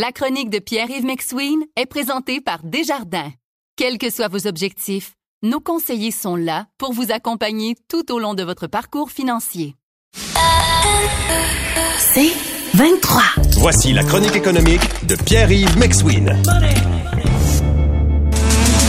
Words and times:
La 0.00 0.12
chronique 0.12 0.48
de 0.48 0.60
Pierre-Yves 0.60 1.04
McSween 1.04 1.58
est 1.74 1.86
présentée 1.86 2.40
par 2.40 2.62
Desjardins. 2.62 3.32
Quels 3.74 3.98
que 3.98 4.10
soient 4.10 4.28
vos 4.28 4.46
objectifs, 4.46 5.14
nos 5.42 5.58
conseillers 5.58 6.12
sont 6.12 6.36
là 6.36 6.66
pour 6.78 6.92
vous 6.92 7.10
accompagner 7.10 7.74
tout 7.88 8.12
au 8.12 8.20
long 8.20 8.34
de 8.34 8.44
votre 8.44 8.68
parcours 8.68 9.10
financier. 9.10 9.74
C'est 11.98 12.30
23. 12.74 13.22
Voici 13.56 13.92
la 13.92 14.04
chronique 14.04 14.36
économique 14.36 14.82
de 15.04 15.16
Pierre-Yves 15.16 15.76
McSween. 15.76 16.40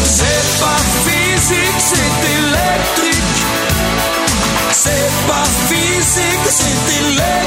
C'est 0.03 0.59
pas 0.59 0.77
physique, 1.07 1.79
c'est 1.79 2.21
électrique. 2.37 3.39
C'est 4.73 5.09
pas 5.27 5.45
physique, 5.69 6.49
c'est 6.51 6.99
électrique. 7.01 7.38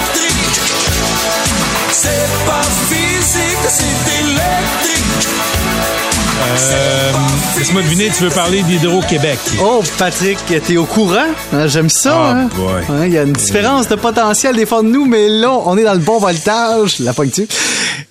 Euh, 6.55 7.13
Laisse-moi 7.57 7.83
deviner, 7.83 8.11
tu 8.15 8.25
veux 8.25 8.31
parler 8.31 8.63
d'Hydro-Québec. 8.63 9.39
Oh, 9.63 9.83
Patrick, 9.97 10.39
t'es 10.47 10.77
au 10.77 10.85
courant? 10.85 11.27
Hein, 11.53 11.67
J'aime 11.67 11.89
ça. 11.89 12.13
Ah, 12.15 12.31
hein? 12.43 12.49
Hein, 12.91 13.07
Il 13.07 13.13
y 13.13 13.19
a 13.19 13.23
une 13.23 13.33
différence 13.33 13.89
de 13.89 13.95
potentiel 13.95 14.55
des 14.57 14.67
fois 14.67 14.83
de 14.83 14.89
nous, 14.89 15.07
mais 15.07 15.29
là, 15.29 15.51
on 15.65 15.79
est 15.79 15.85
dans 15.85 15.95
le 15.95 15.99
bon 16.01 16.19
voltage. 16.19 16.99
La 16.99 17.15
pointe 17.15 17.41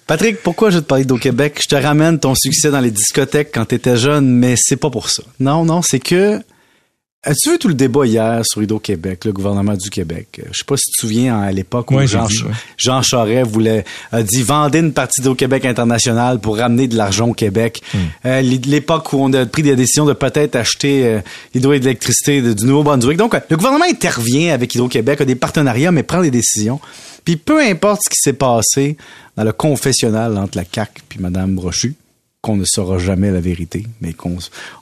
Patrick, 0.07 0.41
pourquoi 0.41 0.71
je 0.71 0.77
vais 0.77 0.81
te 0.81 0.87
parler 0.87 1.03
d'Hydro-Québec? 1.03 1.59
Je 1.61 1.67
te 1.67 1.75
ramène 1.75 2.19
ton 2.19 2.33
succès 2.35 2.71
dans 2.71 2.79
les 2.79 2.91
discothèques 2.91 3.51
quand 3.53 3.65
t'étais 3.65 3.97
jeune, 3.97 4.27
mais 4.27 4.55
c'est 4.57 4.75
pas 4.77 4.89
pour 4.89 5.09
ça. 5.09 5.23
Non, 5.39 5.63
non, 5.63 5.81
c'est 5.83 5.99
que... 5.99 6.41
As-tu 7.23 7.51
vu 7.51 7.59
tout 7.59 7.67
le 7.67 7.75
débat 7.75 8.07
hier 8.07 8.41
sur 8.43 8.63
Hydro-Québec, 8.63 9.25
le 9.25 9.31
gouvernement 9.31 9.75
du 9.75 9.91
Québec? 9.91 10.39
Euh, 10.39 10.47
Je 10.51 10.57
sais 10.57 10.63
pas 10.65 10.75
si 10.75 10.85
tu 10.85 10.91
te 10.93 11.01
souviens 11.01 11.37
hein, 11.37 11.41
à 11.43 11.51
l'époque 11.51 11.91
où 11.91 11.95
Ouais, 11.97 12.07
Jean, 12.07 12.25
ouais. 12.25 12.51
Jean 12.77 13.03
Charest 13.03 13.51
voulait 13.51 13.85
a 14.11 14.23
dit 14.23 14.41
vendez 14.41 14.79
une 14.79 14.91
partie 14.91 15.21
d'Hydro-Québec 15.21 15.65
international 15.65 16.39
pour 16.39 16.57
ramener 16.57 16.87
de 16.87 16.97
l'argent 16.97 17.27
au 17.29 17.33
Québec. 17.35 17.83
Hmm. 17.93 17.97
Euh, 18.25 18.41
l'é- 18.41 18.57
l'époque 18.65 19.13
où 19.13 19.17
on 19.19 19.31
a 19.33 19.45
pris 19.45 19.61
des 19.61 19.75
décisions 19.75 20.05
de 20.07 20.13
peut-être 20.13 20.55
acheter 20.55 21.05
euh, 21.05 21.19
l'hydroélectricité 21.53 22.41
du 22.41 22.65
Nouveau-Brunswick. 22.65 23.17
Donc, 23.17 23.35
le 23.49 23.55
gouvernement 23.55 23.85
intervient 23.87 24.51
avec 24.55 24.73
Hydro-Québec, 24.73 25.21
a 25.21 25.25
des 25.25 25.35
partenariats, 25.35 25.91
mais 25.91 26.01
prend 26.01 26.23
des 26.23 26.31
décisions. 26.31 26.79
Puis 27.23 27.35
peu 27.35 27.61
importe 27.61 28.01
ce 28.03 28.09
qui 28.09 28.17
s'est 28.19 28.33
passé 28.33 28.97
dans 29.37 29.43
le 29.43 29.51
confessionnal 29.51 30.39
entre 30.39 30.57
la 30.57 30.63
CAQ 30.63 31.03
puis 31.07 31.19
Mme 31.19 31.53
Brochu, 31.53 31.93
qu'on 32.41 32.55
ne 32.55 32.65
saura 32.65 32.97
jamais 32.97 33.29
la 33.29 33.41
vérité, 33.41 33.85
mais 34.01 34.13
qu'on 34.13 34.37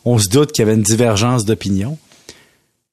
on 0.05 0.17
se 0.17 0.29
doute 0.29 0.53
qu'il 0.53 0.63
y 0.63 0.69
avait 0.69 0.75
une 0.77 0.83
divergence 0.83 1.43
d'opinion. 1.43 1.97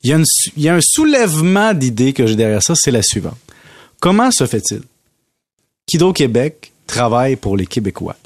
Il 0.03 0.11
y, 0.11 0.13
a 0.13 0.17
une 0.17 0.25
su- 0.27 0.53
il 0.57 0.63
y 0.63 0.69
a 0.69 0.75
un 0.75 0.81
soulèvement 0.81 1.75
d'idées 1.75 2.13
que 2.13 2.27
j'ai 2.27 2.37
derrière 2.37 2.63
ça, 2.63 2.75
c'est 2.77 2.91
la 2.91 3.03
suivante. 3.03 3.37
Comment 4.01 4.31
se 4.31 4.47
fait-il 4.47 4.83
qu'Hydro-Québec 5.87 6.73
travaille 6.87 7.37
pour 7.37 7.57
les 7.57 7.67
Québécois? 7.67 8.17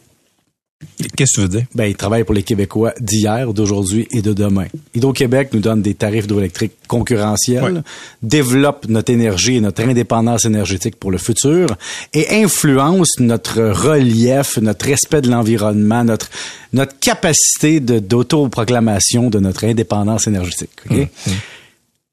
Qu'est-ce 1.14 1.32
que 1.32 1.36
tu 1.36 1.40
veux 1.42 1.48
dire? 1.48 1.66
Ben, 1.74 1.84
il 1.84 1.94
travaille 1.94 2.24
pour 2.24 2.34
les 2.34 2.42
Québécois 2.42 2.94
d'hier, 3.00 3.52
d'aujourd'hui 3.52 4.08
et 4.12 4.22
de 4.22 4.32
demain. 4.32 4.64
Hydro-Québec 4.94 5.50
nous 5.52 5.60
donne 5.60 5.82
des 5.82 5.92
tarifs 5.94 6.24
hydroélectriques 6.24 6.72
concurrentiels, 6.88 7.62
Ouais. 7.74 7.80
développe 8.22 8.86
notre 8.88 9.12
énergie 9.12 9.56
et 9.56 9.60
notre 9.60 9.82
indépendance 9.82 10.46
énergétique 10.46 10.96
pour 10.96 11.10
le 11.10 11.18
futur 11.18 11.66
et 12.14 12.42
influence 12.42 13.18
notre 13.18 13.60
relief, 13.60 14.56
notre 14.56 14.86
respect 14.86 15.20
de 15.20 15.30
l'environnement, 15.30 16.02
notre, 16.02 16.30
notre 16.72 16.98
capacité 16.98 17.80
de, 17.80 17.98
d'autoproclamation 17.98 19.28
de 19.28 19.38
notre 19.38 19.64
indépendance 19.64 20.26
énergétique. 20.26 20.70
ok? 20.90 21.08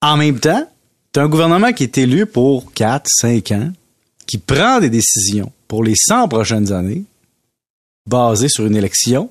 En 0.01 0.17
même 0.17 0.39
temps, 0.39 0.69
tu 1.13 1.19
as 1.19 1.23
un 1.23 1.27
gouvernement 1.27 1.73
qui 1.73 1.83
est 1.83 1.97
élu 1.97 2.25
pour 2.25 2.71
4, 2.73 3.07
5 3.07 3.51
ans, 3.51 3.71
qui 4.25 4.37
prend 4.37 4.79
des 4.79 4.89
décisions 4.89 5.51
pour 5.67 5.83
les 5.83 5.95
100 5.95 6.27
prochaines 6.27 6.71
années, 6.71 7.03
basées 8.07 8.49
sur 8.49 8.65
une 8.65 8.75
élection 8.75 9.29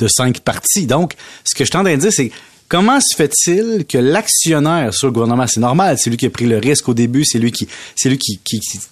de 0.00 0.08
cinq 0.08 0.40
partis. 0.40 0.86
Donc, 0.86 1.14
ce 1.44 1.54
que 1.54 1.64
je 1.64 1.70
train 1.70 1.84
de 1.84 1.94
dire, 1.94 2.12
c'est 2.12 2.32
comment 2.68 2.98
se 3.00 3.14
fait-il 3.14 3.84
que 3.86 3.98
l'actionnaire 3.98 4.92
sur 4.92 5.06
le 5.06 5.12
gouvernement, 5.12 5.46
c'est 5.46 5.60
normal, 5.60 5.96
c'est 5.98 6.10
lui 6.10 6.16
qui 6.16 6.26
a 6.26 6.30
pris 6.30 6.46
le 6.46 6.58
risque 6.58 6.88
au 6.88 6.94
début, 6.94 7.24
c'est 7.24 7.38
lui 7.38 7.52
qui, 7.52 7.68
c'est 7.94 8.08
lui 8.08 8.18
qui, 8.18 8.40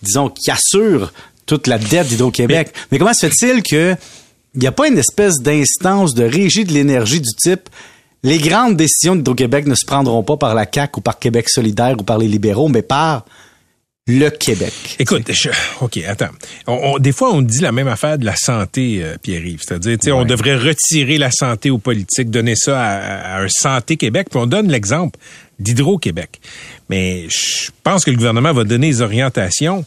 disons, 0.03 0.29
qui 0.29 0.51
assure 0.51 1.13
toute 1.47 1.67
la 1.67 1.79
dette 1.79 2.09
d'Hydro-Québec. 2.09 2.73
Mais, 2.91 2.99
comment 2.99 3.15
se 3.15 3.29
fait-il 3.29 3.63
que 3.63 3.97
il 4.55 4.61
n'y 4.61 4.67
a 4.67 4.73
pas 4.73 4.87
une 4.87 4.99
espèce 4.99 5.41
d'instance 5.41 6.15
de 6.15 6.25
régie 6.25 6.67
de 6.67 6.73
l'énergie 6.73 7.23
du 7.23 7.31
type 7.31 7.71
les 8.23 8.39
grandes 8.39 8.77
décisions 8.77 9.17
d'Hydro-Québec 9.17 9.67
ne 9.67 9.75
se 9.75 9.85
prendront 9.87 10.23
pas 10.23 10.37
par 10.37 10.55
la 10.55 10.67
CAQ 10.73 10.99
ou 10.99 11.01
par 11.01 11.19
Québec 11.19 11.49
solidaire 11.49 11.95
ou 11.99 12.03
par 12.05 12.19
les 12.19 12.29
libéraux, 12.29 12.69
mais 12.69 12.83
par 12.83 13.25
le 14.09 14.31
Québec. 14.31 14.73
Écoute, 14.99 15.31
je- 15.31 15.49
OK, 15.81 15.99
attends. 16.09 16.31
On- 16.67 16.95
on- 16.95 16.99
des 16.99 17.13
fois, 17.13 17.33
on 17.33 17.41
dit 17.43 17.61
la 17.61 17.71
même 17.71 17.87
affaire 17.89 18.19
de 18.19 18.25
la 18.25 18.35
santé, 18.37 18.99
euh, 19.03 19.17
Pierre-Yves. 19.23 19.63
C'est-à-dire, 19.67 20.17
on 20.17 20.25
devrait 20.25 20.57
retirer 20.57 21.19
la 21.19 21.31
santé 21.31 21.71
aux 21.71 21.79
politiques, 21.79 22.29
donner 22.31 22.55
ça 22.57 22.81
à, 22.81 23.37
à 23.37 23.43
un 23.43 23.49
Santé 23.49 23.97
Québec, 23.97 24.27
puis 24.31 24.41
on 24.41 24.47
donne 24.47 24.69
l'exemple 24.69 25.19
d'Hydro-Québec. 25.61 26.41
Mais 26.91 27.27
je 27.29 27.71
pense 27.85 28.05
que 28.05 28.11
le 28.11 28.17
gouvernement 28.17 28.53
va 28.53 28.65
donner 28.65 28.89
les 28.89 29.01
orientations. 29.03 29.85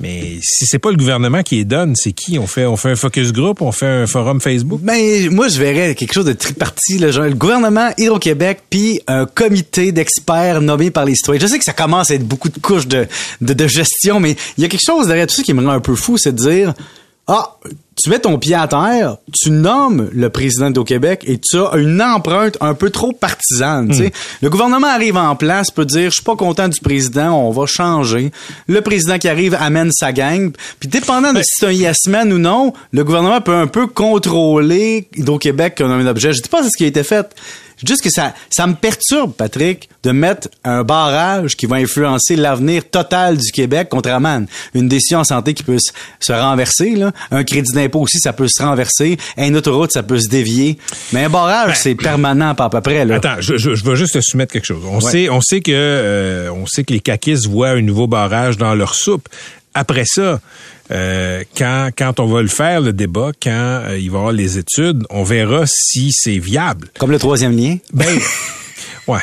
Mais 0.00 0.38
si 0.42 0.66
c'est 0.66 0.78
pas 0.78 0.90
le 0.90 0.96
gouvernement 0.96 1.42
qui 1.42 1.56
les 1.56 1.64
donne, 1.64 1.94
c'est 1.94 2.12
qui? 2.12 2.38
On 2.38 2.46
fait, 2.46 2.66
on 2.66 2.76
fait 2.76 2.90
un 2.90 2.96
focus 2.96 3.32
group, 3.32 3.62
on 3.62 3.72
fait 3.72 3.86
un 3.86 4.06
forum 4.06 4.40
Facebook? 4.40 4.80
Ben, 4.82 5.30
moi, 5.30 5.48
je 5.48 5.58
verrais 5.58 5.94
quelque 5.94 6.12
chose 6.12 6.24
de 6.24 6.32
tripartite, 6.32 7.00
là, 7.00 7.10
genre 7.10 7.24
le 7.24 7.34
gouvernement, 7.34 7.90
Hydro-Québec, 7.96 8.62
puis 8.68 9.00
un 9.06 9.24
comité 9.24 9.92
d'experts 9.92 10.60
nommé 10.60 10.90
par 10.90 11.04
les 11.04 11.14
citoyens. 11.14 11.40
Je 11.40 11.46
sais 11.46 11.58
que 11.58 11.64
ça 11.64 11.72
commence 11.72 12.10
à 12.10 12.14
être 12.14 12.26
beaucoup 12.26 12.48
de 12.48 12.58
couches 12.58 12.88
de, 12.88 13.06
de, 13.40 13.54
de 13.54 13.66
gestion, 13.68 14.18
mais 14.18 14.36
il 14.58 14.62
y 14.62 14.64
a 14.64 14.68
quelque 14.68 14.84
chose 14.84 15.06
derrière 15.06 15.28
tout 15.28 15.34
ça 15.34 15.42
qui 15.42 15.54
me 15.54 15.64
rend 15.64 15.72
un 15.72 15.80
peu 15.80 15.94
fou, 15.94 16.18
c'est 16.18 16.32
de 16.34 16.42
dire, 16.42 16.74
ah, 17.26 17.56
tu 17.96 18.10
mets 18.10 18.18
ton 18.18 18.38
pied 18.38 18.54
à 18.54 18.66
terre, 18.66 19.18
tu 19.32 19.50
nommes 19.50 20.10
le 20.12 20.28
président 20.28 20.70
d'Au 20.70 20.84
Québec 20.84 21.22
et 21.26 21.38
tu 21.38 21.58
as 21.58 21.76
une 21.76 22.02
empreinte 22.02 22.56
un 22.60 22.74
peu 22.74 22.90
trop 22.90 23.12
partisane. 23.12 23.92
sais. 23.92 24.12
Le 24.42 24.50
gouvernement 24.50 24.88
arrive 24.88 25.16
en 25.16 25.36
place, 25.36 25.70
peut 25.70 25.84
dire 25.84 26.10
je 26.10 26.16
suis 26.16 26.22
pas 26.22 26.36
content 26.36 26.68
du 26.68 26.80
président, 26.80 27.32
on 27.38 27.50
va 27.50 27.66
changer. 27.66 28.32
Le 28.66 28.80
président 28.80 29.18
qui 29.18 29.28
arrive 29.28 29.56
amène 29.58 29.90
sa 29.92 30.12
gang. 30.12 30.52
Puis 30.80 30.88
dépendant 30.88 31.32
de 31.32 31.42
si 31.42 31.50
c'est 31.58 31.66
un 31.66 31.72
yes 31.72 32.06
man 32.08 32.32
ou 32.32 32.38
non, 32.38 32.72
le 32.92 33.04
gouvernement 33.04 33.40
peut 33.40 33.54
un 33.54 33.66
peu 33.66 33.86
contrôler 33.86 35.08
Hydro-Québec 35.16 35.74
comme 35.78 35.90
un 35.90 36.06
objet. 36.06 36.32
Je 36.32 36.42
dis 36.42 36.48
pas 36.48 36.62
c'est 36.62 36.70
ce 36.70 36.76
qui 36.76 36.84
a 36.84 36.88
été 36.88 37.02
fait. 37.02 37.34
Je 37.76 37.86
dis 37.86 37.94
Juste 37.94 38.02
que 38.02 38.10
ça, 38.10 38.34
ça 38.50 38.66
me 38.66 38.74
perturbe, 38.74 39.34
Patrick, 39.34 39.88
de 40.02 40.10
mettre 40.10 40.48
un 40.64 40.82
barrage 40.82 41.56
qui 41.56 41.66
va 41.66 41.76
influencer 41.76 42.34
l'avenir 42.34 42.88
total 42.88 43.36
du 43.36 43.52
Québec, 43.52 43.88
contrairement 43.88 44.28
à 44.36 44.40
une, 44.74 44.88
décision 44.88 45.20
en 45.20 45.24
santé 45.24 45.54
qui 45.54 45.62
peut 45.62 45.78
se, 45.78 45.92
se 46.18 46.32
renverser. 46.32 46.96
Là. 46.96 47.12
Un 47.30 47.44
crédit 47.44 47.72
d'impôt 47.84 48.00
aussi, 48.00 48.18
ça 48.18 48.32
peut 48.32 48.48
se 48.48 48.62
renverser. 48.62 49.16
Une 49.36 49.56
autoroute, 49.56 49.92
ça 49.92 50.02
peut 50.02 50.18
se 50.18 50.28
dévier. 50.28 50.78
Mais 51.12 51.24
un 51.24 51.28
barrage, 51.30 51.76
c'est 51.78 51.94
permanent, 51.94 52.54
pas 52.54 52.64
à 52.64 52.70
peu 52.70 52.80
près. 52.80 53.04
Là. 53.04 53.16
Attends, 53.16 53.36
je, 53.40 53.56
je, 53.56 53.74
je 53.74 53.84
vais 53.84 53.96
juste 53.96 54.14
te 54.14 54.20
soumettre 54.20 54.52
quelque 54.52 54.64
chose. 54.66 54.82
On 54.86 55.00
Ouais. 55.00 55.10
sait, 55.10 55.28
on 55.30 55.40
sait 55.40 55.60
que, 55.60 55.72
euh, 55.74 56.50
on 56.52 56.66
sait 56.66 56.84
que 56.84 56.92
les 56.92 57.00
caquistes 57.00 57.46
voient 57.46 57.70
un 57.70 57.80
nouveau 57.82 58.06
barrage 58.06 58.56
dans 58.56 58.74
leur 58.74 58.94
soupe. 58.94 59.28
Après 59.74 60.04
ça, 60.06 60.40
euh, 60.92 61.42
quand, 61.58 61.90
quand 61.98 62.20
on 62.20 62.26
va 62.26 62.42
le 62.42 62.48
faire, 62.48 62.80
le 62.80 62.92
débat, 62.92 63.30
quand 63.42 63.50
euh, 63.50 63.98
il 63.98 64.10
va 64.10 64.16
y 64.18 64.20
avoir 64.20 64.32
les 64.32 64.56
études, 64.58 65.02
on 65.10 65.24
verra 65.24 65.64
si 65.66 66.10
c'est 66.12 66.38
viable. 66.38 66.88
Comme 66.98 67.10
le 67.10 67.18
troisième 67.18 67.56
lien. 67.56 67.76
Ben, 67.92 68.06
ouais. 69.08 69.18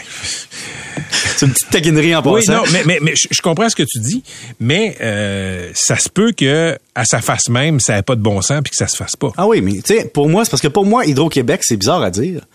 C'est 1.11 1.45
une 1.45 1.53
petite 1.53 1.69
taquinerie 1.69 2.15
en 2.15 2.21
passant. 2.21 2.33
Oui, 2.35 2.45
non, 2.47 2.63
mais, 2.71 2.83
mais, 2.85 2.99
mais 3.01 3.13
je, 3.15 3.41
comprends 3.41 3.69
ce 3.69 3.75
que 3.75 3.83
tu 3.83 3.99
dis, 3.99 4.23
mais 4.59 4.97
euh, 5.01 5.71
ça 5.73 5.97
se 5.97 6.09
peut 6.09 6.31
que 6.31 6.77
à 6.95 7.05
sa 7.05 7.21
face 7.21 7.49
même, 7.49 7.79
ça 7.79 7.95
n'ait 7.95 8.01
pas 8.01 8.15
de 8.15 8.21
bon 8.21 8.41
sens 8.41 8.61
puis 8.63 8.71
que 8.71 8.77
ça 8.77 8.87
se 8.87 8.95
fasse 8.95 9.15
pas. 9.15 9.31
Ah 9.37 9.47
oui, 9.47 9.61
mais 9.61 9.81
tu 9.81 9.95
sais, 9.95 10.05
pour 10.05 10.29
moi, 10.29 10.45
c'est 10.45 10.51
parce 10.51 10.61
que 10.61 10.67
pour 10.67 10.85
moi, 10.85 11.05
Hydro-Québec, 11.05 11.61
c'est 11.63 11.77
bizarre 11.77 12.01
à 12.01 12.11
dire. 12.11 12.45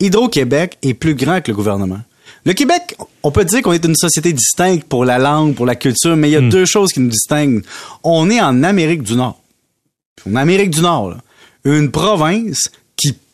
Hydro-Québec 0.00 0.78
est 0.82 0.94
plus 0.94 1.14
grand 1.14 1.40
que 1.40 1.50
le 1.50 1.56
gouvernement. 1.56 2.00
Le 2.44 2.54
Québec, 2.54 2.96
on 3.22 3.30
peut 3.30 3.44
dire 3.44 3.62
qu'on 3.62 3.72
est 3.72 3.84
une 3.84 3.94
société 3.94 4.32
distincte 4.32 4.84
pour 4.88 5.04
la 5.04 5.18
langue, 5.18 5.54
pour 5.54 5.66
la 5.66 5.76
culture, 5.76 6.16
mais 6.16 6.28
il 6.28 6.32
y 6.32 6.36
a 6.36 6.40
deux 6.40 6.64
choses 6.64 6.92
qui 6.92 7.00
nous 7.00 7.08
distinguent. 7.08 7.62
On 8.02 8.28
est 8.30 8.40
en 8.40 8.64
Amérique 8.64 9.02
du 9.02 9.14
Nord. 9.14 9.40
En 10.28 10.34
Amérique 10.34 10.70
du 10.70 10.80
Nord, 10.80 11.10
là. 11.10 11.18
une 11.64 11.90
province 11.90 12.70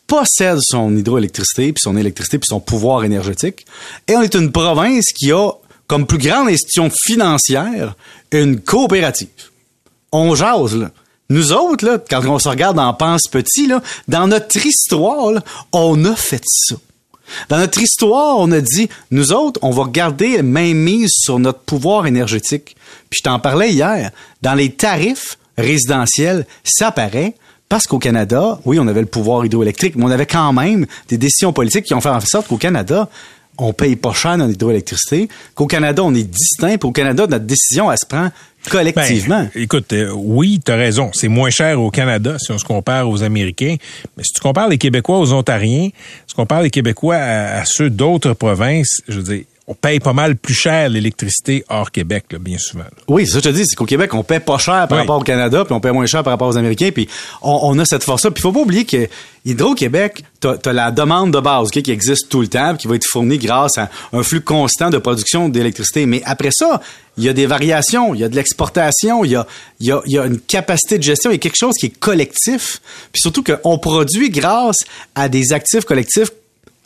possède 0.09 0.57
son 0.61 0.95
hydroélectricité, 0.97 1.71
puis 1.71 1.81
son 1.81 1.95
électricité, 1.95 2.39
puis 2.39 2.47
son 2.47 2.59
pouvoir 2.59 3.05
énergétique. 3.05 3.65
Et 4.07 4.15
on 4.15 4.21
est 4.21 4.35
une 4.35 4.51
province 4.51 5.13
qui 5.13 5.31
a, 5.31 5.51
comme 5.87 6.05
plus 6.05 6.17
grande 6.17 6.49
institution 6.49 6.89
financière, 6.89 7.95
une 8.31 8.59
coopérative 8.59 9.29
on 10.11 10.35
jase, 10.35 10.75
là. 10.75 10.91
Nous 11.31 11.53
autres, 11.53 11.85
là, 11.85 11.99
quand 12.09 12.25
on 12.25 12.39
se 12.39 12.49
regarde 12.49 12.79
en 12.79 12.91
pense 12.95 13.27
petit, 13.29 13.67
là, 13.67 13.83
dans 14.07 14.27
notre 14.27 14.65
histoire, 14.65 15.43
on 15.71 16.05
a 16.05 16.15
fait 16.15 16.41
ça. 16.43 16.75
Dans 17.49 17.59
notre 17.59 17.79
histoire, 17.79 18.39
on 18.39 18.51
a 18.51 18.61
dit, 18.61 18.89
nous 19.11 19.31
autres, 19.31 19.59
on 19.61 19.69
va 19.69 19.83
garder 19.91 20.41
main 20.41 20.73
mise 20.73 21.11
sur 21.13 21.37
notre 21.37 21.59
pouvoir 21.59 22.07
énergétique. 22.07 22.75
Puis 23.11 23.19
je 23.19 23.23
t'en 23.23 23.37
parlais 23.37 23.71
hier, 23.71 24.09
dans 24.41 24.55
les 24.55 24.71
tarifs 24.71 25.37
résidentiels, 25.55 26.47
ça 26.63 26.91
paraît, 26.91 27.35
parce 27.69 27.85
qu'au 27.85 27.99
Canada, 27.99 28.59
oui, 28.65 28.79
on 28.79 28.87
avait 28.87 29.01
le 29.01 29.05
pouvoir 29.05 29.45
hydroélectrique, 29.45 29.95
mais 29.95 30.03
on 30.03 30.11
avait 30.11 30.25
quand 30.25 30.51
même 30.53 30.87
des 31.07 31.17
décisions 31.17 31.53
politiques 31.53 31.85
qui 31.85 31.93
ont 31.93 32.01
fait 32.01 32.09
en 32.09 32.19
sorte 32.19 32.47
qu'au 32.47 32.57
Canada, 32.57 33.07
on 33.59 33.73
paye 33.73 33.95
pas 33.95 34.13
cher 34.13 34.37
notre 34.37 34.53
hydroélectricité, 34.53 35.29
qu'au 35.53 35.67
Canada, 35.67 36.03
on 36.03 36.13
est 36.15 36.23
distinct, 36.23 36.77
puis 36.77 36.89
au 36.89 36.91
Canada, 36.91 37.27
notre 37.27 37.45
décision, 37.45 37.91
elle 37.91 37.97
se 37.97 38.05
prend 38.05 38.29
collectivement. 38.69 39.47
Ben, 39.53 39.61
écoute, 39.61 39.93
euh, 39.93 40.11
oui, 40.15 40.59
tu 40.65 40.71
raison. 40.71 41.11
C'est 41.13 41.27
moins 41.27 41.49
cher 41.49 41.79
au 41.79 41.91
Canada 41.91 42.37
si 42.39 42.51
on 42.51 42.57
se 42.57 42.65
compare 42.65 43.09
aux 43.09 43.21
Américains. 43.21 43.75
Mais 44.17 44.23
si 44.23 44.33
tu 44.33 44.41
compares 44.41 44.67
les 44.67 44.77
Québécois 44.77 45.19
aux 45.19 45.33
Ontariens, 45.33 45.89
si 45.91 46.25
tu 46.27 46.35
compares 46.35 46.61
les 46.61 46.69
Québécois 46.69 47.15
à, 47.15 47.59
à 47.59 47.65
ceux 47.65 47.89
d'autres 47.89 48.33
provinces, 48.33 49.01
je 49.07 49.17
veux 49.17 49.23
dire, 49.23 49.43
on 49.71 49.75
paye 49.75 49.99
pas 49.99 50.13
mal 50.13 50.35
plus 50.35 50.55
cher 50.55 50.89
l'électricité 50.89 51.63
hors 51.69 51.91
Québec, 51.91 52.25
là, 52.31 52.39
bien 52.39 52.57
souvent. 52.57 52.85
là. 52.85 52.89
Oui, 53.07 53.27
c'est 53.27 53.33
ça 53.33 53.37
que 53.37 53.43
je 53.45 53.49
te 53.51 53.55
dis, 53.55 53.65
c'est 53.67 53.75
qu'au 53.75 53.85
Québec, 53.85 54.11
on 54.15 54.23
paie 54.23 54.39
pas 54.39 54.57
cher 54.57 54.87
par 54.87 54.93
Oui. 54.93 54.97
rapport 55.01 55.17
au 55.19 55.23
Canada, 55.23 55.63
puis 55.63 55.75
on 55.75 55.79
paie 55.79 55.91
moins 55.91 56.07
cher 56.07 56.23
par 56.23 56.31
rapport 56.33 56.47
aux 56.47 56.57
Américains, 56.57 56.89
puis 56.91 57.07
on, 57.43 57.59
on 57.61 57.77
a 57.77 57.85
cette 57.85 58.03
force-là. 58.03 58.31
Puis 58.31 58.41
faut 58.41 58.51
pas 58.51 58.61
oublier 58.61 58.85
que 58.85 59.07
Hydro-Québec, 59.45 60.23
t'as 60.39 60.55
as 60.65 60.73
la 60.73 60.89
demande 60.91 61.31
de 61.33 61.39
base 61.39 61.69
qui 61.69 61.79
existe 61.91 62.29
tout 62.29 62.41
le 62.41 62.47
temps, 62.47 62.75
qui 62.75 62.87
va 62.87 62.95
être 62.95 63.05
fournie 63.05 63.37
grâce 63.37 63.77
à 63.77 63.89
un 64.11 64.23
flux 64.23 64.41
constant 64.41 64.89
de 64.89 64.97
production 64.97 65.49
d'électricité. 65.49 66.05
Mais 66.07 66.21
après 66.25 66.49
ça, 66.51 66.81
il 67.17 67.23
y 67.23 67.29
a 67.29 67.33
des 67.33 67.45
variations, 67.45 68.13
il 68.15 68.21
y 68.21 68.23
a 68.23 68.29
de 68.29 68.35
l'exportation, 68.35 69.23
il 69.23 69.31
y 69.31 69.35
a, 69.35 69.45
il 69.79 69.87
y, 69.87 69.91
a, 69.91 70.01
il 70.05 70.11
y 70.13 70.17
a 70.17 70.25
une 70.25 70.39
capacité 70.39 70.97
de 70.97 71.03
gestion, 71.03 71.29
il 71.31 71.33
y 71.33 71.35
a 71.35 71.39
quelque 71.39 71.57
chose 71.57 71.75
qui 71.79 71.87
est 71.87 71.99
collectif, 71.99 72.81
puis 73.11 73.21
surtout 73.21 73.43
qu'on 73.43 73.77
produit 73.77 74.29
grâce 74.29 74.77
à 75.15 75.29
des 75.29 75.53
actifs 75.53 75.85
collectifs 75.85 76.29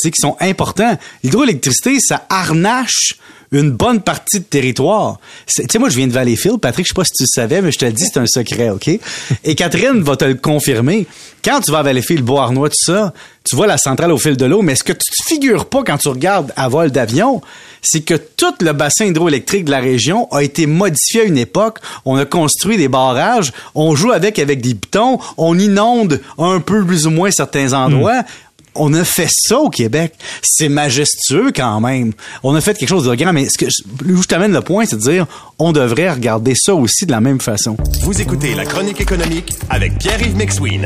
sais, 0.04 0.12
qui 0.12 0.22
sont 0.22 0.38
importants. 0.40 0.98
L'hydroélectricité, 1.24 2.00
ça 2.00 2.26
harnache 2.30 3.18
une 3.54 3.72
bonne 3.72 4.02
partie 4.02 4.40
de 4.40 4.46
territoire. 4.46 5.20
Tu 5.48 5.64
sais, 5.70 5.80
moi, 5.80 5.90
je 5.90 5.96
viens 5.96 6.08
de 6.08 6.12
Valleyfield. 6.12 6.60
Patrick, 6.60 6.86
je 6.86 6.90
sais 6.90 6.96
pas 6.96 7.06
si 7.06 7.12
tu 7.14 7.24
le 7.24 7.28
savais, 7.28 7.62
mais 7.62 7.72
je 7.72 7.78
te 7.78 7.86
le 7.86 7.92
dis, 7.92 8.04
c'est 8.12 8.20
un 8.20 8.26
secret, 8.26 8.72
OK? 8.72 8.88
Et 9.44 9.56
Catherine 9.56 10.02
va 10.02 10.16
te 10.16 10.26
le 10.26 10.36
confirmer. 10.36 11.06
Quand 11.46 11.60
tu 11.62 11.72
vas 11.72 11.80
à 11.80 11.84
Valleyfield, 11.84 12.24
Beauharnois, 12.24 12.70
tout 12.70 12.84
ça, 12.84 13.14
tu 13.44 13.56
vois 13.56 13.68
la 13.68 13.78
centrale 13.78 14.12
au 14.12 14.18
fil 14.18 14.38
de 14.38 14.46
l'eau, 14.46 14.62
mais 14.62 14.76
ce 14.76 14.84
que 14.84 14.94
tu 14.94 15.00
te 15.00 15.28
figures 15.28 15.66
pas 15.66 15.84
quand 15.84 15.98
tu 15.98 16.08
regardes 16.08 16.52
à 16.56 16.68
vol 16.68 16.90
d'avion, 16.90 17.42
c'est 17.82 18.02
que 18.02 18.16
tout 18.16 18.54
le 18.62 18.72
bassin 18.72 19.06
hydroélectrique 19.06 19.66
de 19.66 19.72
la 19.72 19.80
région 19.80 20.32
a 20.32 20.42
été 20.42 20.66
modifié 20.66 21.22
à 21.22 21.24
une 21.26 21.38
époque. 21.38 21.80
On 22.06 22.16
a 22.16 22.26
construit 22.26 22.78
des 22.78 22.88
barrages, 22.88 23.52
on 23.76 23.94
joue 23.96 24.12
avec 24.12 24.40
avec 24.40 24.62
des 24.62 24.74
pitons, 24.74 25.20
on 25.38 25.60
inonde 25.60 26.22
un 26.38 26.60
peu 26.60 26.86
plus 26.86 27.06
ou 27.06 27.12
moins 27.12 27.30
certains 27.30 27.74
endroits. 27.74 28.24
On 28.76 28.94
a 28.94 29.04
fait 29.04 29.30
ça 29.30 29.58
au 29.60 29.70
Québec. 29.70 30.14
C'est 30.42 30.70
majestueux 30.70 31.52
quand 31.56 31.80
même. 31.82 32.14
On 32.44 32.56
a 32.56 32.62
fait 32.62 32.78
quelque 32.78 32.90
chose 32.90 33.06
de 33.06 33.16
grand, 33.16 33.34
mais 33.34 33.48
ce 33.48 33.58
que 33.58 33.68
je, 33.70 34.16
je 34.16 34.28
t'amène 34.28 34.52
le 34.54 34.62
point, 34.62 34.86
c'est 34.86 34.96
de 34.96 35.02
dire, 35.02 35.28
on 35.60 35.72
devrait 35.72 36.12
regarder 36.12 36.54
ça 36.56 36.74
aussi 36.76 37.06
de 37.06 37.12
la 37.12 37.22
même 37.22 37.40
façon. 37.40 37.78
Vous 38.02 38.22
écoutez 38.22 38.56
La 38.56 38.66
Chronique 38.66 39.02
économique 39.02 39.54
avec 39.70 39.98
Pierre-Yves 39.98 40.36
McSween. 40.36 40.86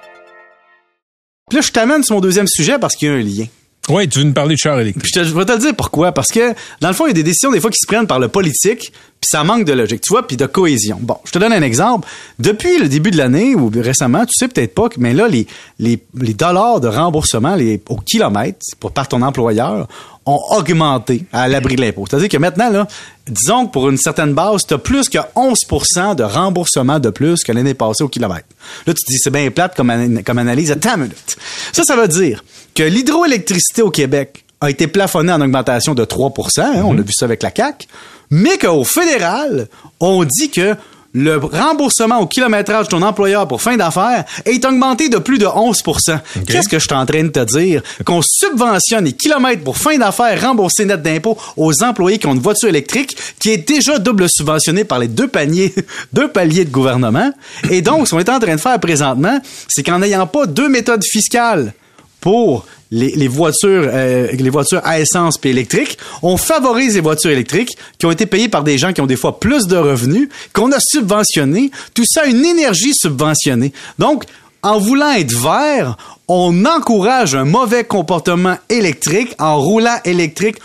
Puis 1.51 1.57
là, 1.57 1.61
je 1.61 1.71
t'amène 1.73 2.01
sur 2.01 2.15
mon 2.15 2.21
deuxième 2.21 2.47
sujet 2.47 2.77
parce 2.79 2.95
qu'il 2.95 3.09
y 3.09 3.11
a 3.11 3.15
un 3.15 3.19
lien. 3.21 3.45
Oui, 3.89 4.07
tu 4.07 4.19
veux 4.19 4.23
nous 4.23 4.31
parler 4.31 4.55
de 4.55 4.59
char 4.59 4.75
Puis 4.75 4.83
électrique. 4.83 5.11
je, 5.13 5.19
te- 5.19 5.25
je 5.25 5.33
vais 5.35 5.43
te 5.43 5.51
le 5.51 5.57
dire 5.57 5.75
pourquoi. 5.75 6.13
Parce 6.13 6.29
que, 6.31 6.53
dans 6.79 6.87
le 6.87 6.93
fond, 6.93 7.07
il 7.07 7.09
y 7.09 7.11
a 7.11 7.13
des 7.15 7.23
décisions 7.23 7.51
des 7.51 7.59
fois 7.59 7.69
qui 7.69 7.75
se 7.81 7.85
prennent 7.85 8.07
par 8.07 8.19
le 8.19 8.29
politique, 8.29 8.93
puis 9.21 9.29
ça 9.29 9.43
manque 9.43 9.65
de 9.65 9.73
logique, 9.73 10.01
tu 10.01 10.09
vois, 10.09 10.25
puis 10.25 10.35
de 10.35 10.47
cohésion. 10.47 10.97
Bon, 10.99 11.17
je 11.25 11.31
te 11.31 11.37
donne 11.37 11.53
un 11.53 11.61
exemple. 11.61 12.07
Depuis 12.39 12.79
le 12.79 12.89
début 12.89 13.11
de 13.11 13.17
l'année, 13.17 13.53
ou 13.53 13.71
récemment, 13.73 14.25
tu 14.25 14.31
sais 14.35 14.47
peut-être 14.47 14.73
pas, 14.73 14.89
mais 14.97 15.13
là, 15.13 15.27
les, 15.27 15.45
les, 15.77 16.01
les 16.19 16.33
dollars 16.33 16.79
de 16.79 16.87
remboursement 16.87 17.53
les, 17.53 17.79
au 17.87 17.97
kilomètre 17.97 18.65
pour, 18.79 18.91
par 18.91 19.07
ton 19.07 19.21
employeur 19.21 19.87
ont 20.25 20.41
augmenté 20.49 21.23
à 21.31 21.47
l'abri 21.47 21.75
de 21.75 21.81
l'impôt. 21.81 22.05
C'est-à-dire 22.09 22.29
que 22.29 22.37
maintenant, 22.37 22.71
là, 22.71 22.87
disons 23.27 23.67
que 23.67 23.71
pour 23.71 23.89
une 23.89 23.97
certaine 23.97 24.33
base, 24.33 24.65
tu 24.65 24.73
as 24.73 24.79
plus 24.79 25.07
que 25.07 25.19
11% 25.35 26.15
de 26.15 26.23
remboursement 26.23 26.99
de 26.99 27.11
plus 27.11 27.43
que 27.43 27.51
l'année 27.51 27.75
passée 27.75 28.03
au 28.03 28.07
kilomètre. 28.07 28.47
Là, 28.87 28.93
tu 28.95 29.03
te 29.03 29.11
dis, 29.11 29.19
c'est 29.19 29.29
bien 29.29 29.51
plate 29.51 29.75
comme, 29.75 30.23
comme 30.23 30.37
analyse. 30.39 30.71
Attends 30.71 30.95
une 30.95 31.03
minute. 31.03 31.37
Ça, 31.73 31.83
ça 31.83 31.95
veut 31.95 32.07
dire 32.07 32.43
que 32.73 32.81
l'hydroélectricité 32.81 33.83
au 33.83 33.91
Québec 33.91 34.45
a 34.61 34.69
été 34.69 34.87
plafonnée 34.87 35.33
en 35.33 35.41
augmentation 35.41 35.95
de 35.95 36.05
3% 36.05 36.61
hein, 36.61 36.83
on 36.85 36.97
a 36.97 37.01
vu 37.01 37.11
ça 37.13 37.25
avec 37.25 37.43
la 37.43 37.51
CAC, 37.51 37.87
mais 38.29 38.57
qu'au 38.57 38.83
fédéral, 38.83 39.67
on 39.99 40.23
dit 40.23 40.49
que 40.51 40.75
le 41.13 41.37
remboursement 41.37 42.19
au 42.19 42.25
kilométrage 42.25 42.85
de 42.85 42.91
ton 42.91 43.01
employeur 43.01 43.47
pour 43.47 43.61
fin 43.61 43.75
d'affaires 43.75 44.23
est 44.45 44.63
augmenté 44.63 45.09
de 45.09 45.17
plus 45.17 45.37
de 45.37 45.45
11% 45.45 46.19
Qu'est-ce 46.47 46.69
que 46.69 46.79
je 46.79 46.85
suis 46.85 46.95
en 46.95 47.05
train 47.05 47.23
de 47.23 47.29
te 47.29 47.43
dire? 47.43 47.81
Qu'on 48.05 48.21
subventionne 48.21 49.05
les 49.05 49.11
kilomètres 49.11 49.63
pour 49.63 49.77
fin 49.77 49.97
d'affaires 49.97 50.41
remboursés 50.41 50.85
net 50.85 51.01
d'impôts 51.01 51.37
aux 51.57 51.83
employés 51.83 52.17
qui 52.17 52.27
ont 52.27 52.33
une 52.33 52.39
voiture 52.39 52.69
électrique 52.69 53.17
qui 53.39 53.49
est 53.49 53.67
déjà 53.67 53.99
double 53.99 54.27
subventionnée 54.29 54.85
par 54.85 54.99
les 54.99 55.09
deux 55.09 55.27
paniers, 55.27 55.73
deux 56.13 56.29
paliers 56.29 56.63
de 56.63 56.71
gouvernement. 56.71 57.31
Et 57.69 57.81
donc, 57.81 58.07
ce 58.07 58.11
qu'on 58.11 58.19
est 58.19 58.29
en 58.29 58.39
train 58.39 58.55
de 58.55 58.61
faire 58.61 58.79
présentement, 58.79 59.39
c'est 59.67 59.83
qu'en 59.83 59.99
n'ayant 59.99 60.27
pas 60.27 60.45
deux 60.45 60.69
méthodes 60.69 61.03
fiscales 61.03 61.73
pour 62.21 62.65
les, 62.91 63.11
les 63.15 63.27
voitures 63.27 63.89
euh, 63.91 64.27
les 64.31 64.49
voitures 64.49 64.81
à 64.83 64.99
essence 64.99 65.37
puis 65.37 65.49
électriques, 65.49 65.97
on 66.21 66.37
favorise 66.37 66.95
les 66.95 67.01
voitures 67.01 67.31
électriques 67.31 67.77
qui 67.97 68.05
ont 68.05 68.11
été 68.11 68.25
payées 68.25 68.49
par 68.49 68.63
des 68.63 68.77
gens 68.77 68.93
qui 68.93 69.01
ont 69.01 69.07
des 69.07 69.15
fois 69.15 69.39
plus 69.39 69.67
de 69.67 69.77
revenus, 69.77 70.29
qu'on 70.53 70.71
a 70.71 70.79
subventionné, 70.79 71.71
tout 71.93 72.05
ça 72.05 72.25
une 72.25 72.45
énergie 72.45 72.93
subventionnée. 72.93 73.71
Donc 73.97 74.25
en 74.63 74.77
voulant 74.77 75.11
être 75.13 75.33
vert, 75.33 75.97
on 76.27 76.65
encourage 76.65 77.33
un 77.33 77.45
mauvais 77.45 77.83
comportement 77.83 78.57
électrique 78.69 79.33
en 79.39 79.59
roulant 79.59 79.97
électrique 80.05 80.57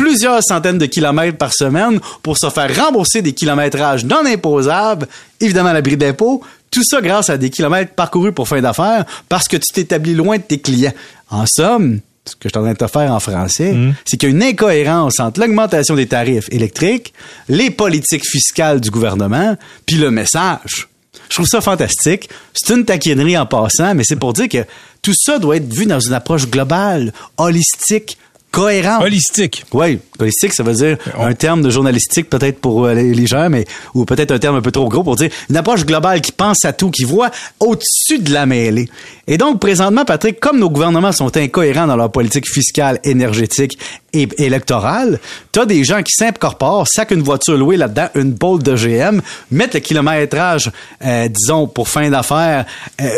plusieurs 0.00 0.42
centaines 0.42 0.78
de 0.78 0.86
kilomètres 0.86 1.36
par 1.36 1.52
semaine 1.52 2.00
pour 2.22 2.38
se 2.38 2.48
faire 2.48 2.74
rembourser 2.74 3.20
des 3.20 3.34
kilométrages 3.34 4.02
non 4.02 4.24
imposables, 4.24 5.06
évidemment 5.40 5.68
à 5.68 5.72
l'abri 5.74 5.98
d'impôt, 5.98 6.42
tout 6.70 6.82
ça 6.82 7.02
grâce 7.02 7.28
à 7.28 7.36
des 7.36 7.50
kilomètres 7.50 7.92
parcourus 7.92 8.32
pour 8.32 8.48
fin 8.48 8.62
d'affaires 8.62 9.04
parce 9.28 9.46
que 9.46 9.58
tu 9.58 9.74
t'établis 9.74 10.14
loin 10.14 10.38
de 10.38 10.42
tes 10.42 10.58
clients. 10.58 10.94
En 11.28 11.44
somme, 11.46 12.00
ce 12.24 12.32
que 12.34 12.44
je 12.44 12.48
suis 12.48 12.58
en 12.58 12.62
train 12.62 12.72
de 12.72 12.78
te 12.78 12.86
faire 12.86 13.12
en 13.12 13.20
français, 13.20 13.76
c'est 14.06 14.16
qu'il 14.16 14.30
y 14.30 14.32
a 14.32 14.34
une 14.34 14.42
incohérence 14.42 15.20
entre 15.20 15.40
l'augmentation 15.40 15.94
des 15.94 16.06
tarifs 16.06 16.48
électriques, 16.50 17.12
les 17.50 17.70
politiques 17.70 18.24
fiscales 18.26 18.80
du 18.80 18.90
gouvernement, 18.90 19.58
puis 19.84 19.96
le 19.96 20.10
message. 20.10 20.88
Je 21.28 21.34
trouve 21.34 21.46
ça 21.46 21.60
fantastique. 21.60 22.30
C'est 22.54 22.74
une 22.74 22.86
taquinerie 22.86 23.36
en 23.36 23.44
passant, 23.44 23.94
mais 23.94 24.04
c'est 24.04 24.16
pour 24.16 24.32
dire 24.32 24.48
que 24.48 24.64
tout 25.02 25.14
ça 25.14 25.38
doit 25.38 25.56
être 25.56 25.70
vu 25.70 25.84
dans 25.84 26.00
une 26.00 26.14
approche 26.14 26.48
globale, 26.48 27.12
holistique, 27.36 28.16
cohérente. 28.50 29.02
Holistique. 29.02 29.64
Oui, 29.72 29.98
holistique, 30.18 30.52
ça 30.52 30.62
veut 30.62 30.74
dire 30.74 30.96
On- 31.18 31.26
un 31.26 31.34
terme 31.34 31.62
de 31.62 31.70
journalistique 31.70 32.28
peut-être 32.28 32.58
pour 32.60 32.86
euh, 32.86 32.94
les, 32.94 33.14
les 33.14 33.26
gens, 33.26 33.48
mais 33.50 33.64
ou 33.94 34.04
peut-être 34.04 34.30
un 34.32 34.38
terme 34.38 34.56
un 34.56 34.60
peu 34.62 34.70
trop 34.72 34.88
gros 34.88 35.02
pour 35.04 35.16
dire 35.16 35.30
une 35.48 35.56
approche 35.56 35.84
globale 35.84 36.20
qui 36.20 36.32
pense 36.32 36.64
à 36.64 36.72
tout, 36.72 36.90
qui 36.90 37.04
voit 37.04 37.30
au-dessus 37.60 38.18
de 38.18 38.32
la 38.32 38.46
mêlée. 38.46 38.88
Et 39.26 39.38
donc 39.38 39.60
présentement, 39.60 40.04
Patrick, 40.04 40.40
comme 40.40 40.58
nos 40.58 40.70
gouvernements 40.70 41.12
sont 41.12 41.36
incohérents 41.36 41.86
dans 41.86 41.96
leur 41.96 42.10
politique 42.10 42.48
fiscale, 42.48 42.98
énergétique 43.04 43.78
et 44.12 44.28
électorale, 44.38 45.20
t'as 45.52 45.66
des 45.66 45.84
gens 45.84 46.02
qui 46.02 46.12
s'incorporent, 46.12 46.86
sacent 46.88 47.10
une 47.10 47.22
voiture 47.22 47.56
louée 47.56 47.76
là-dedans, 47.76 48.08
une 48.14 48.32
bolt 48.32 48.62
de 48.62 48.74
GM, 48.74 49.20
mettent 49.50 49.74
le 49.74 49.80
kilométrage, 49.80 50.70
euh, 51.04 51.28
disons, 51.28 51.66
pour 51.66 51.88
fin 51.88 52.08
d'affaires, 52.10 52.66
euh, 53.00 53.08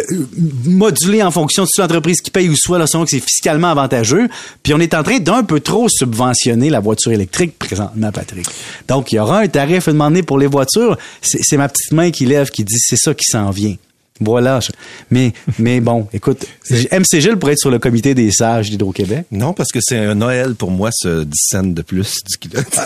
modulé 0.65 1.23
en 1.23 1.31
fonction 1.31 1.65
de 1.65 1.69
cette 1.69 1.85
entreprise 1.85 2.21
qui 2.21 2.31
paye 2.31 2.49
ou 2.49 2.57
soit, 2.57 2.79
là, 2.79 2.87
selon 2.87 3.05
que 3.05 3.11
c'est 3.11 3.21
fiscalement 3.21 3.69
avantageux. 3.69 4.29
Puis 4.63 4.75
on 4.75 4.81
est 4.81 4.95
en 4.95 5.03
train 5.03 5.19
d'un 5.19 5.43
peu 5.43 5.61
trop 5.61 5.89
subventionner 5.89 6.71
la 6.71 6.81
voiture 6.81 7.13
électrique 7.13 7.59
présentement, 7.59 8.13
Patrick. 8.13 8.47
Donc, 8.89 9.13
il 9.13 9.17
y 9.17 9.19
aura 9.19 9.41
un 9.41 9.49
tarif 9.49 9.89
à 9.89 9.93
demander 9.93 10.23
pour 10.23 10.39
les 10.39 10.47
voitures. 10.47 10.97
C'est 11.21 11.57
ma 11.57 11.69
petite 11.69 11.93
main 11.93 12.11
qui 12.11 12.27
lève, 12.27 12.51
qui 12.51 12.65
dit 12.65 12.79
c'est 12.79 12.97
ça 12.97 13.15
qui 13.15 13.25
s'en 13.25 13.51
vient. 13.51 13.77
Voilà. 14.25 14.61
Mais, 15.11 15.33
mais 15.59 15.81
bon, 15.81 16.09
écoute, 16.13 16.47
MC 16.71 17.21
Gilles 17.21 17.37
pourrait 17.37 17.53
être 17.53 17.59
sur 17.59 17.71
le 17.71 17.79
comité 17.79 18.15
des 18.15 18.31
sages 18.31 18.71
d'Hydro-Québec. 18.71 19.27
Non, 19.31 19.53
parce 19.53 19.71
que 19.71 19.79
c'est 19.83 19.99
un 19.99 20.15
Noël 20.15 20.55
pour 20.55 20.71
moi, 20.71 20.91
ce 20.93 21.25
10 21.25 21.31
cents 21.51 21.63
de 21.65 21.83
plus 21.83 22.17
du 22.29 22.39
kilomètre. 22.39 22.71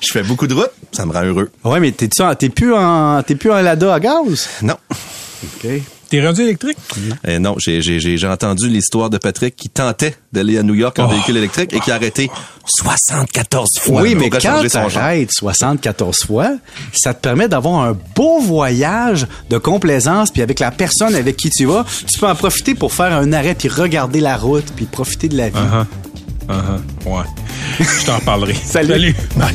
Je 0.00 0.12
fais 0.12 0.22
beaucoup 0.22 0.46
de 0.46 0.54
route, 0.54 0.70
ça 0.92 1.06
me 1.06 1.12
rend 1.12 1.24
heureux. 1.24 1.50
Ouais, 1.64 1.80
mais 1.80 1.92
t'es-tu 1.92 2.22
en- 2.22 2.34
t'es 2.34 2.48
plus 2.48 2.72
en, 2.74 3.22
t'es 3.22 3.34
plus 3.34 3.50
en 3.50 3.60
Lada 3.60 3.94
à 3.94 4.00
gaz? 4.00 4.48
Non. 4.62 4.76
OK. 5.44 5.68
T'es 6.10 6.26
rendu 6.26 6.42
électrique? 6.42 6.76
Euh, 7.28 7.38
non, 7.38 7.54
j'ai, 7.58 7.80
j'ai, 7.82 8.00
j'ai 8.00 8.18
j'ai 8.18 8.26
entendu 8.26 8.68
l'histoire 8.68 9.08
de 9.10 9.16
Patrick 9.18 9.54
qui 9.56 9.68
tentait 9.68 10.16
d'aller 10.32 10.58
à 10.58 10.62
New 10.64 10.74
York 10.74 10.98
en 10.98 11.06
Oh. 11.06 11.08
véhicule 11.08 11.36
électrique 11.36 11.72
et 11.72 11.78
qui 11.80 11.90
a 11.90 11.94
arrêté 11.94 12.30
74 12.66 13.68
fois 13.80 14.02
oui, 14.02 14.14
mais 14.14 14.28
quand 14.28 14.38
t'arrêtes 14.68 15.30
74 15.32 16.16
fois, 16.26 16.50
ça 16.92 17.14
te 17.14 17.20
permet 17.20 17.48
d'avoir 17.48 17.80
un 17.84 17.96
beau 18.16 18.40
voyage 18.40 19.26
de 19.48 19.58
complaisance, 19.58 20.30
puis 20.30 20.42
avec 20.42 20.58
la 20.60 20.70
personne 20.70 21.14
avec 21.14 21.36
qui 21.36 21.48
tu 21.50 21.64
vas, 21.66 21.84
tu 22.12 22.18
peux 22.18 22.26
en 22.28 22.34
profiter 22.34 22.74
pour 22.74 22.92
faire 22.92 23.12
un 23.12 23.32
arrêt, 23.32 23.54
puis 23.54 23.68
regarder 23.68 24.20
la 24.20 24.36
route, 24.36 24.66
puis 24.76 24.86
profiter 24.86 25.28
de 25.28 25.36
la 25.36 25.48
vie. 25.48 25.56
Uh-huh. 25.56 25.86
Uh-huh. 26.48 27.18
Ouais. 27.18 27.24
Je 27.80 28.06
t'en 28.06 28.18
parlerai. 28.20 28.54
Salut. 28.54 28.88
Salut. 28.92 29.14
Bye. 29.36 29.54